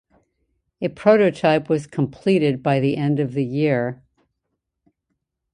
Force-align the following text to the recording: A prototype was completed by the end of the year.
A 0.81 0.87
prototype 0.89 1.69
was 1.69 1.85
completed 1.85 2.63
by 2.63 2.79
the 2.79 2.97
end 2.97 3.19
of 3.19 3.33
the 3.33 3.45
year. 3.45 4.01